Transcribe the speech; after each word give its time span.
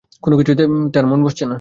কোনো 0.23 0.35
কিছুতেই 0.37 0.67
তার 0.93 1.05
মন 1.07 1.19
বসছে 1.23 1.43
না। 1.43 1.49